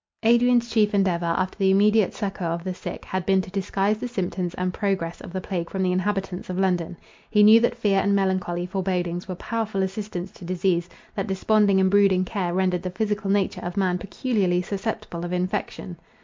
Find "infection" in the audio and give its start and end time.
15.31-15.97